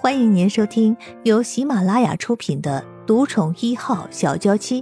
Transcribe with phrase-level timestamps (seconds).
[0.00, 4.80] 欢迎您收听由喜马拉雅出品的《独宠一号小娇妻》，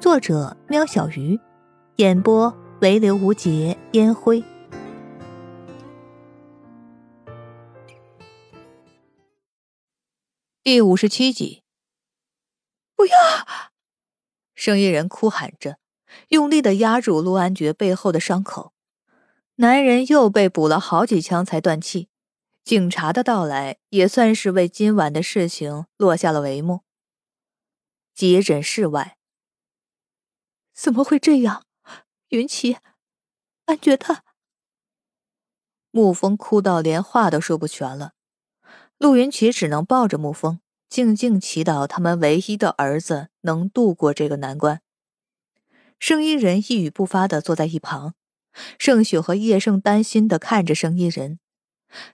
[0.00, 1.40] 作者：喵小鱼，
[1.96, 4.44] 演播：唯刘无节烟灰。
[10.62, 11.64] 第五十七集，
[12.94, 13.16] 不要！
[14.54, 15.78] 生意人哭喊着，
[16.28, 18.72] 用力的压住陆安觉背后的伤口。
[19.56, 22.08] 男人又被补了好几枪才断气。
[22.68, 26.82] 警察的到来也算是为今晚的事情落下了帷幕。
[28.14, 29.16] 急诊室外，
[30.74, 31.64] 怎么会这样？
[32.28, 32.76] 云奇，
[33.64, 34.22] 安觉他……
[35.90, 38.12] 沐风哭到连话都说不全了。
[38.98, 40.60] 陆云奇只能抱着沐风，
[40.90, 44.82] 静静祈祷他们唯一的儿子能度过这个难关。
[45.98, 48.12] 圣衣人一语不发的坐在一旁，
[48.78, 51.40] 盛雪和叶盛担心的看着圣衣人。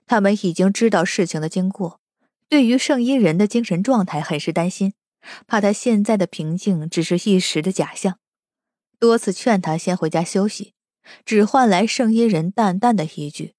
[0.05, 1.99] 他们已经知道事情的经过，
[2.47, 4.93] 对于圣衣人的精神状态很是担心，
[5.47, 8.19] 怕他现在的平静只是一时的假象，
[8.99, 10.73] 多次劝他先回家休息，
[11.25, 13.55] 只换来圣衣人淡淡的一句：“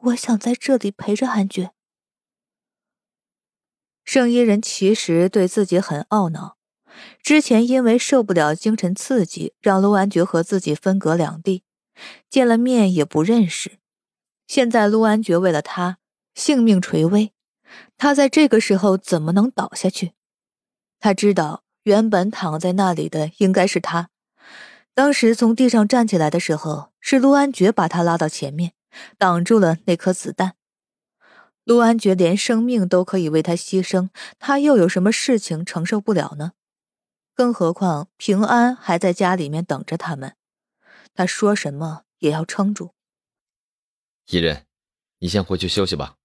[0.00, 1.72] 我想在这里陪着安觉。”
[4.04, 6.58] 圣衣人其实对自己很懊恼，
[7.22, 11.64] 之前因为受不了精神刺激，让陆安觉和自己分隔两地，
[12.28, 13.78] 见了面也不认识。
[14.46, 15.98] 现在陆安觉为了他
[16.34, 17.32] 性命垂危，
[17.96, 20.12] 他在这个时候怎么能倒下去？
[21.00, 24.10] 他知道原本躺在那里的应该是他，
[24.94, 28.72] 当时从地上站起来的时候，是陆安觉把他拉到前面，
[29.18, 30.54] 挡住了那颗子弹。
[31.64, 34.08] 陆安觉连生命都可以为他牺牲，
[34.38, 36.52] 他又有什么事情承受不了呢？
[37.34, 40.36] 更何况平安还在家里面等着他们，
[41.14, 42.93] 他说什么也要撑住。
[44.26, 44.66] 伊人，
[45.18, 46.16] 你先回去休息吧。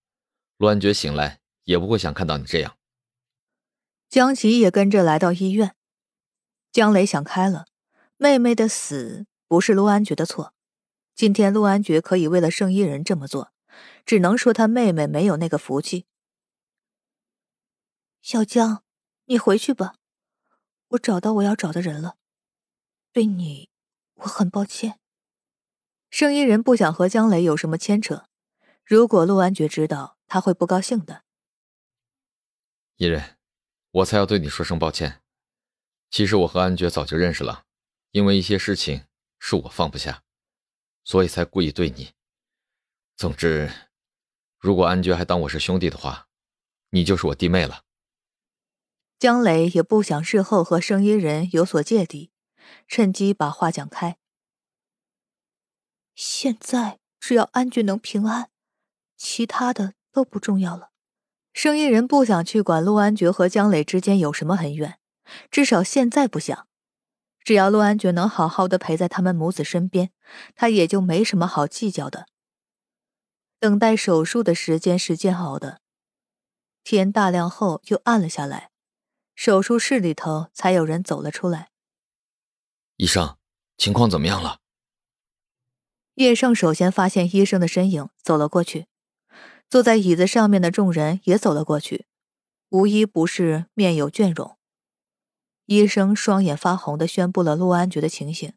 [0.58, 2.78] 陆安觉醒来也不会想看到你这样。
[4.09, 5.76] 江琪也跟着来到医院。
[6.71, 7.65] 江雷想开了，
[8.17, 10.54] 妹妹的死不是陆安觉的错。
[11.14, 13.52] 今天陆安觉可以为了圣衣人这么做，
[14.05, 16.05] 只能说他妹妹没有那个福气。
[18.21, 18.83] 小江，
[19.26, 19.95] 你回去吧，
[20.89, 22.17] 我找到我要找的人了。
[23.11, 23.70] 对你，
[24.15, 24.99] 我很抱歉。
[26.09, 28.25] 圣衣人不想和江磊有什么牵扯，
[28.83, 31.23] 如果陆安觉知道，他会不高兴的。
[32.97, 33.37] 伊人，
[33.92, 35.21] 我才要对你说声抱歉。
[36.09, 37.65] 其实我和安觉早就认识了，
[38.11, 39.05] 因为一些事情
[39.39, 40.23] 是我放不下，
[41.03, 42.14] 所以才故意对你。
[43.15, 43.71] 总之，
[44.58, 46.27] 如果安觉还当我是兄弟的话，
[46.89, 47.83] 你就是我弟妹了。
[49.20, 52.31] 江磊也不想事后和圣衣人有所芥蒂，
[52.87, 54.19] 趁机把话讲开。
[56.20, 58.50] 现在只要安觉能平安，
[59.16, 60.90] 其他的都不重要了。
[61.54, 65.00] 生意人不想去管陆安觉和江磊之间有什么恩怨，
[65.50, 66.68] 至少现在不想。
[67.42, 70.12] 只要陆安觉能好好的陪在他们母子身边，
[70.56, 72.26] 他也就没什么好计较的。
[73.58, 75.80] 等待手术的时间是煎熬的，
[76.84, 78.72] 天大亮后又暗了下来，
[79.36, 81.70] 手术室里头才有人走了出来。
[82.98, 83.38] 医生，
[83.78, 84.60] 情况怎么样了？
[86.20, 88.88] 叶盛首先发现医生的身影，走了过去。
[89.70, 92.08] 坐在椅子上面的众人也走了过去，
[92.72, 94.58] 无一不是面有倦容。
[95.68, 98.52] 医生双眼发红的宣布了陆安觉的情形。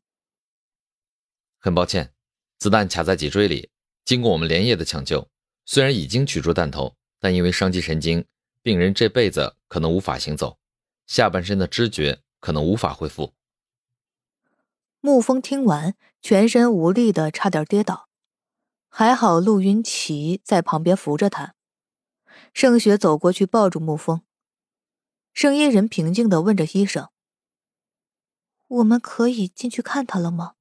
[1.60, 2.12] 很抱歉，
[2.58, 3.70] 子弹卡在脊椎里，
[4.04, 5.28] 经过我们连夜的抢救，
[5.64, 8.24] 虽然已经取出弹头，但因为伤及神经，
[8.60, 10.58] 病人这辈子可能无法行走，
[11.06, 13.32] 下半身的知觉可能无法恢复。
[15.02, 18.08] 沐风听完，全身无力的差点跌倒，
[18.88, 21.56] 还好陆云奇在旁边扶着他。
[22.54, 24.22] 盛雪走过去抱住沐风。
[25.32, 27.08] 圣衣人平静的问着医生
[28.68, 30.54] ：“我们可以进去看他了吗？”“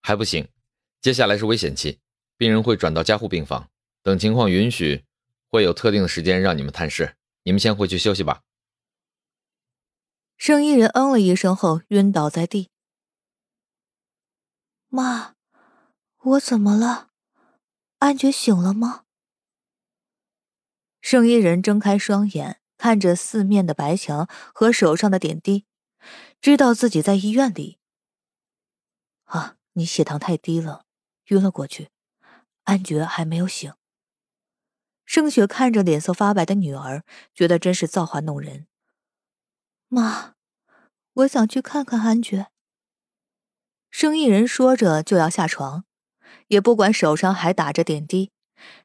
[0.00, 0.48] 还不行，
[1.00, 1.98] 接下来是危险期，
[2.36, 3.68] 病人会转到加护病房，
[4.04, 5.04] 等情况允许，
[5.48, 7.16] 会有特定的时间让你们探视。
[7.42, 8.42] 你们先回去休息吧。”
[10.38, 12.70] 圣衣人嗯了一声后晕倒在地。
[14.92, 15.36] 妈，
[16.18, 17.10] 我怎么了？
[18.00, 19.04] 安觉醒了吗？
[21.00, 25.64] 圣衣人睁开双眼，看着四面的白墙和手上的点滴，
[26.40, 27.78] 知道自己在医院里。
[29.26, 30.86] 啊，你血糖太低了，
[31.26, 31.90] 晕了过去。
[32.64, 33.72] 安觉还没有醒。
[35.04, 38.66] 盛雪看着脸色发白的女儿，觉得真是造化弄人。
[39.86, 40.34] 妈，
[41.12, 42.50] 我想去看看安觉。
[43.90, 45.84] 生意人说着就要下床，
[46.46, 48.30] 也不管手上还打着点滴，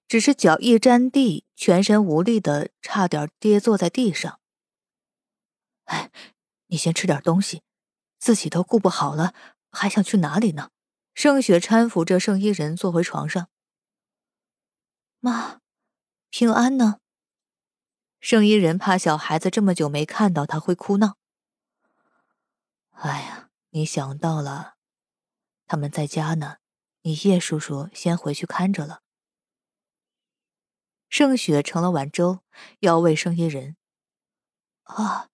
[0.07, 4.39] 只是脚一沾地，全身无力的，差点跌坐在地上。
[5.85, 6.11] 哎，
[6.67, 7.61] 你先吃点东西，
[8.17, 9.33] 自己都顾不好了，
[9.71, 10.71] 还想去哪里呢？
[11.13, 13.47] 盛雪搀扶着盛依人坐回床上。
[15.19, 15.61] 妈，
[16.29, 16.99] 平安呢？
[18.19, 21.15] 盛依人怕小孩子这么久没看到他会哭闹。
[22.91, 24.74] 哎呀，你想到了，
[25.67, 26.57] 他们在家呢，
[27.01, 29.01] 你叶叔叔先回去看着了。
[31.09, 32.43] 盛雪盛了碗粥，
[32.79, 33.77] 要喂盛一人。
[34.83, 35.29] 啊，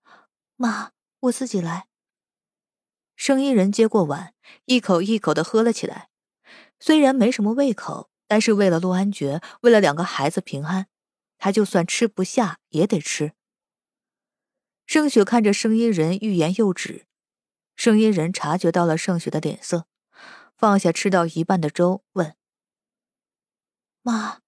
[0.56, 1.88] 妈，我自己来。
[3.16, 4.34] 盛依人接过碗，
[4.66, 6.10] 一口一口的喝了起来。
[6.80, 10.88] 虽然没什么胃口，但是为了陆安觉，为了两个孩子平安，
[11.38, 13.34] 他就算吃不下也得吃。
[14.86, 17.08] 盛雪看着盛依人欲言又止，
[17.76, 19.88] 盛依人察觉到了盛雪的脸色，
[20.62, 22.38] 放下吃到一半的粥，问
[24.04, 24.42] ：“妈。”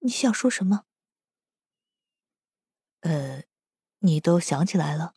[0.00, 0.84] 你想说什么？
[3.00, 3.44] 呃，
[4.00, 5.14] 你都想起来了。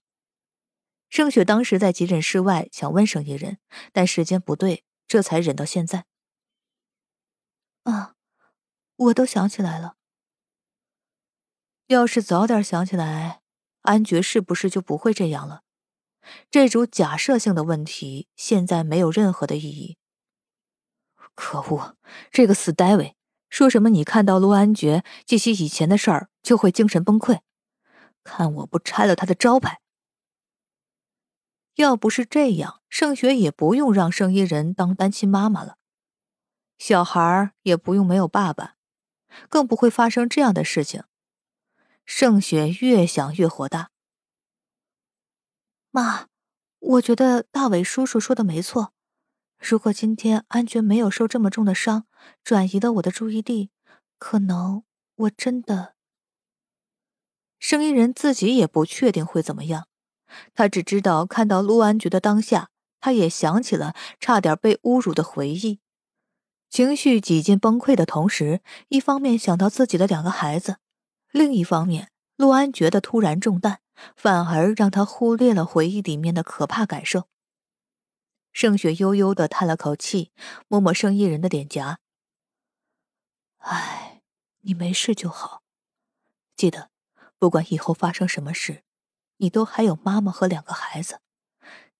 [1.09, 3.59] 盛雪当时在急诊室外想问盛一人，
[3.91, 6.05] 但时间不对，这才忍到现在。
[7.83, 8.15] 啊，
[8.95, 9.97] 我都想起来了。
[11.87, 13.41] 要是早点想起来，
[13.81, 15.63] 安觉是不是就不会这样了？
[16.49, 19.97] 这种假设性的问题，现在没有任何的意义。
[21.35, 21.97] 可恶，
[22.31, 23.15] 这个死戴维！
[23.49, 23.89] 说什么？
[23.89, 27.41] 你看到陆安觉记起以前的事儿就会精神崩溃，
[28.23, 29.81] 看我不拆了他的招牌！
[31.75, 35.77] 要不是这样，盛雪也不用让盛一人当单亲妈妈了，
[36.77, 38.75] 小孩也不用没有爸爸，
[39.49, 41.03] 更不会发生这样的事情。
[42.05, 43.91] 盛雪越想越火大。
[45.91, 46.27] 妈，
[46.79, 48.93] 我觉得大伟叔叔说的没错。
[49.61, 52.05] 如果今天安觉没有受这么重的伤，
[52.43, 53.69] 转移了我的注意力，
[54.17, 54.83] 可能
[55.15, 55.93] 我真的……
[57.59, 59.85] 声音人自己也不确定会怎么样，
[60.55, 65.79] 他只知道看到陆安觉的当下，他也想起了差点被侮辱的回忆，
[66.71, 70.77] 情绪几近崩溃的同时，一方面想到自己的两个孩子，
[71.31, 73.81] 另一方面，陆安觉的突然中弹，
[74.15, 77.30] 反而让他忽略了回忆里面的可怕感受。
[78.53, 80.31] 盛雪悠悠的叹了口气，
[80.67, 81.99] 摸摸盛一人的脸颊。
[83.57, 84.21] 唉，
[84.61, 85.63] 你没事就好。
[86.55, 86.91] 记得，
[87.37, 88.83] 不管以后发生什么事，
[89.37, 91.21] 你都还有妈妈和两个孩子，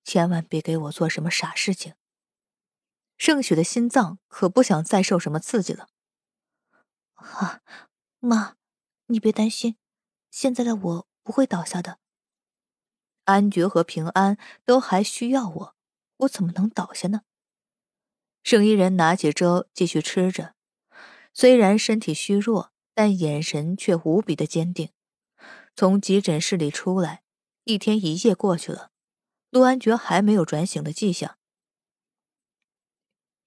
[0.03, 1.95] 千万别给我做什么傻事情。
[3.18, 5.88] 盛雪的心脏可不想再受什么刺激了。
[7.13, 7.62] 啊，
[8.19, 8.56] 妈，
[9.07, 9.77] 你别担心，
[10.31, 12.00] 现在的我不会倒下的。
[13.25, 15.75] 安觉和平安都还需要我。
[16.21, 17.21] 我怎么能倒下呢？
[18.44, 20.56] 盛一人拿起粥继续吃着，
[21.33, 24.89] 虽然身体虚弱，但眼神却无比的坚定。
[25.75, 27.23] 从急诊室里出来，
[27.63, 28.91] 一天一夜过去了，
[29.50, 31.38] 陆安觉还没有转醒的迹象。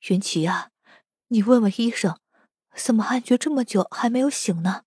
[0.09, 0.71] 云奇啊，
[1.29, 2.19] 你问问医生，
[2.75, 4.85] 怎么安觉这么久还没有醒呢？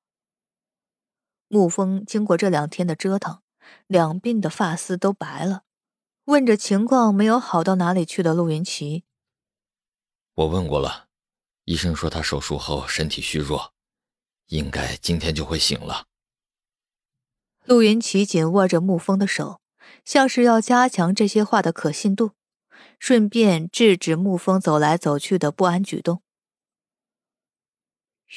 [1.50, 3.42] 沐风经过这两天的折腾，
[3.88, 5.64] 两鬓的发丝都白了。
[6.28, 9.06] 问着情况没有好到哪里去的陆云奇，
[10.34, 11.08] 我问过了，
[11.64, 13.74] 医生说他手术后身体虚弱，
[14.48, 16.08] 应该今天就会醒了。
[17.64, 19.62] 陆云奇紧握着沐风的手，
[20.04, 22.32] 像是要加强这些话的可信度，
[23.00, 26.22] 顺便制止沐风走来走去的不安举动。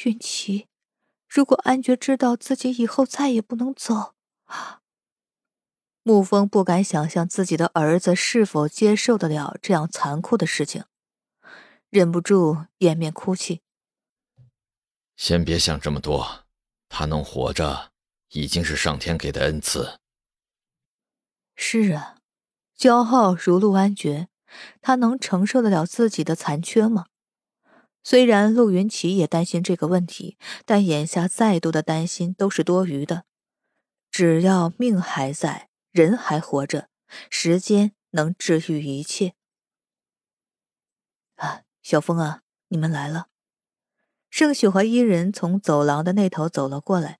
[0.04, 0.68] 云奇，
[1.28, 4.79] 如果安觉知道自己以后再也不能走啊！
[6.02, 10.84] 沐风不敢想象自己的儿子是否接受得了这样残酷的事情，
[11.90, 13.62] 忍不住掩面哭泣。
[15.16, 16.46] 先别想这么多，
[16.88, 17.92] 他能活着
[18.30, 19.98] 已经是上天给的恩赐。
[21.54, 22.16] 是啊，
[22.78, 24.28] 骄傲如陆安觉，
[24.80, 27.06] 他能承受得了自己的残缺吗？
[28.02, 33.24] 虽然陆云奇也担心这个问题，但眼下再多的担心都是多余的，
[34.10, 35.69] 只要命还在。
[35.90, 36.88] 人还活着，
[37.30, 39.34] 时间能治愈一切。
[41.34, 43.28] 啊，小风啊，你们来了。
[44.30, 47.18] 盛雪和伊人从走廊的那头走了过来，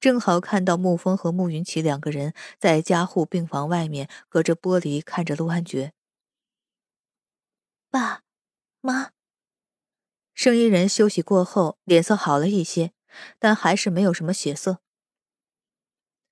[0.00, 5.92] 正好看到沐风和慕云奇两个人在加护病房外面隔着玻璃看着陆安觉。
[7.90, 8.22] 爸，
[8.80, 9.10] 妈。
[10.34, 12.92] 盛伊人休息过后脸色好了一些，
[13.38, 14.80] 但还是没有什么血色。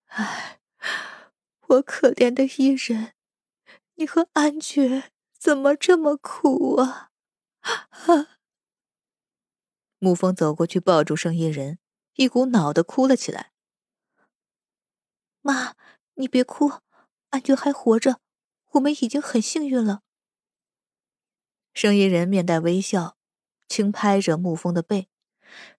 [0.07, 0.61] 唉。
[1.68, 3.14] 我可怜的伊人，
[3.94, 7.11] 你和安爵怎么这么苦啊？
[7.62, 8.38] 啊！
[9.99, 11.78] 沐风走过去抱住生意人，
[12.16, 13.52] 一股脑的哭了起来。
[15.40, 15.75] 妈，
[16.14, 16.71] 你别哭，
[17.30, 18.21] 安爵还活着，
[18.73, 20.02] 我们已经很幸运了。
[21.73, 23.16] 生意人面带微笑，
[23.66, 25.09] 轻拍着沐风的背，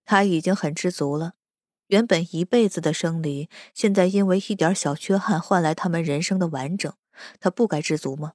[0.04, 1.35] 他已经很知足了。
[1.88, 6.92] 原本一辈子的生离，现在因为一点小缺憾换来他们人生的完整，
[7.38, 8.32] 他不该知足吗？